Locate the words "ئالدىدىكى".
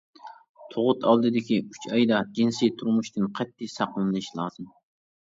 1.09-1.59